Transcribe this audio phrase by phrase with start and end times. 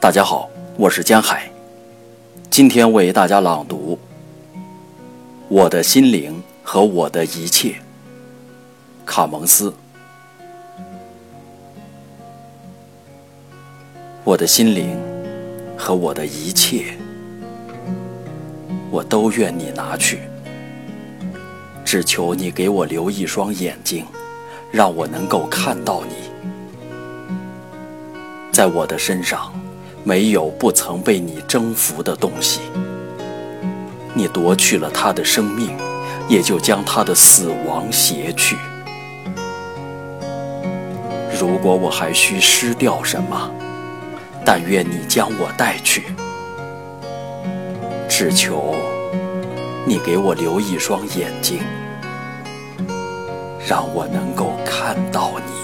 [0.00, 1.50] 大家好，我是江海，
[2.48, 3.98] 今天为大家朗读
[5.48, 7.68] 《我的心灵和我的一切》。
[9.04, 9.74] 卡蒙斯，
[14.24, 14.98] 我的心灵
[15.76, 16.96] 和我的一切，
[18.90, 20.20] 我都愿你拿去，
[21.84, 24.06] 只求你给我留一双眼睛，
[24.72, 26.29] 让我能够看到你，
[28.60, 29.50] 在我的身上。
[30.04, 32.60] 没有不曾被你征服的东西。
[34.12, 35.74] 你夺去了他的生命，
[36.28, 38.58] 也就将他的死亡携去。
[41.38, 43.50] 如果我还需失掉什么，
[44.44, 46.04] 但愿你将我带去。
[48.10, 48.74] 只求
[49.86, 51.60] 你给我留一双眼睛，
[53.66, 55.59] 让我能够看到你。